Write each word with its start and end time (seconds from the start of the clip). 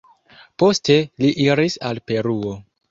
Poste 0.63 0.97
li 1.25 1.31
iris 1.47 1.81
al 1.91 2.05
Peruo. 2.11 2.61